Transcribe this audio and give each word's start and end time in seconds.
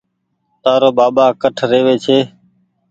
تآرو 0.63 0.89
ٻآٻآ 0.97 1.25
ڪٺ 1.41 1.55
رهوي 1.69 1.95
ڇي 2.03 2.17